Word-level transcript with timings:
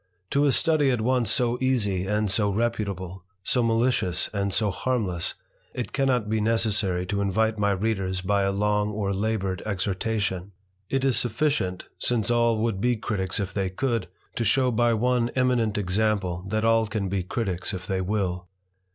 To 0.31 0.47
a 0.47 0.51
study 0.51 0.89
at 0.89 1.01
once 1.01 1.29
so 1.29 1.59
easy 1.61 2.07
and 2.07 2.27
so 2.31 2.49
reputable, 2.49 3.23
so 3.43 3.61
malicio 3.61 4.29
and 4.33 4.51
so 4.51 4.71
harmless, 4.71 5.35
it 5.75 5.93
cannot 5.93 6.27
be 6.27 6.41
necessary 6.41 7.05
to 7.05 7.21
invite 7.21 7.59
my 7.59 7.69
reade 7.69 8.25
by 8.25 8.41
a 8.41 8.51
long 8.51 8.89
or 8.89 9.13
laboured 9.13 9.61
exhortation; 9.63 10.53
it 10.89 11.05
is 11.05 11.17
sufficient, 11.19 11.85
since 11.99 12.31
a 12.31 12.51
would 12.53 12.81
be 12.81 12.95
Criticks 12.97 13.39
if 13.39 13.53
they 13.53 13.69
could, 13.69 14.07
to 14.37 14.43
shew 14.43 14.71
by 14.71 14.95
one 14.95 15.29
eminer 15.35 15.77
example 15.77 16.45
that 16.47 16.65
all 16.65 16.87
can 16.87 17.07
be 17.07 17.21
Criticks 17.21 17.71
if 17.71 17.85
they 17.85 18.01
will. 18.01 18.47